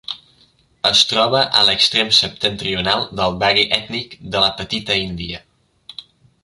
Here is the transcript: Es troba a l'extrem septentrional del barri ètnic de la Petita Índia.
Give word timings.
Es 0.89 1.01
troba 1.09 1.41
a 1.59 1.65
l'extrem 1.67 2.09
septentrional 2.21 3.07
del 3.21 3.39
barri 3.45 3.67
ètnic 3.81 4.19
de 4.37 4.43
la 4.47 4.51
Petita 4.63 4.99
Índia. 5.07 5.45